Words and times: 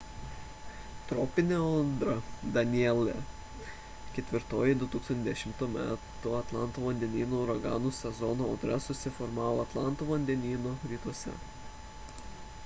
tropinė 1.09 1.57
audra 1.65 2.15
danielle 2.55 3.13
ketvirtoji 4.15 4.73
2010 4.85 5.61
m 5.69 5.77
atlanto 6.39 6.85
vandenyno 6.87 7.43
uraganų 7.45 7.93
sezono 8.01 8.49
audra 8.55 8.79
susiformavo 8.89 9.63
atlanto 9.69 10.09
vandenyno 10.13 10.77
rytuose 10.95 11.37